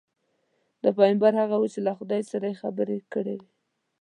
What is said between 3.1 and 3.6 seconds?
کړې وې.